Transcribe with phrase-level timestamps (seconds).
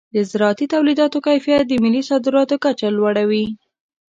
[0.15, 3.45] د زراعتي تولیداتو کیفیت د ملي صادراتو کچه لوړوي.